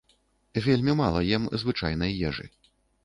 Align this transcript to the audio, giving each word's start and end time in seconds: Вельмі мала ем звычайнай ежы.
Вельмі 0.67 0.95
мала 1.01 1.21
ем 1.37 1.45
звычайнай 1.65 2.19
ежы. 2.31 2.51